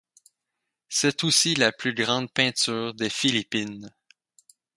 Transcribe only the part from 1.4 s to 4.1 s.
la plus grande peinture des Philippines.